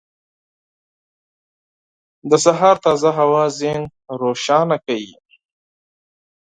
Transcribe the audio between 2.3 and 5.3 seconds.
سهار تازه هوا ذهن روښانه کوي.